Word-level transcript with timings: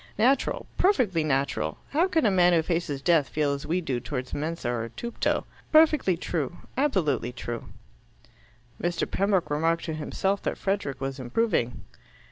Natural, 0.17 0.65
perfectly 0.79 1.23
natural. 1.23 1.77
How 1.91 2.07
can 2.07 2.25
a 2.25 2.31
man 2.31 2.53
who 2.53 2.63
faces 2.63 3.03
death 3.03 3.29
feel 3.29 3.53
as 3.53 3.67
we 3.67 3.81
do 3.81 3.99
towards 3.99 4.33
mensa 4.33 4.67
or 4.67 4.89
tupto?" 4.89 5.45
"Perfectly 5.71 6.17
true. 6.17 6.57
Absolutely 6.75 7.31
true." 7.31 7.65
Mr. 8.81 9.05
Pembroke 9.07 9.51
remarked 9.51 9.85
to 9.85 9.93
himself 9.93 10.41
that 10.41 10.57
Frederick 10.57 10.99
was 10.99 11.19
improving. 11.19 11.83